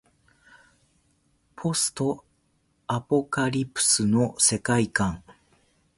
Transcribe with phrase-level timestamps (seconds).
[1.55, 2.25] ポスト
[2.87, 5.21] アポカリプスの世界観